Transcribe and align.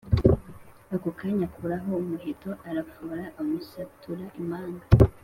akokanya 0.95 1.43
akurayo 1.47 1.93
umuheto 2.01 2.49
arafora 2.69 3.23
amusatura 3.41 4.23
impanga 4.39 4.85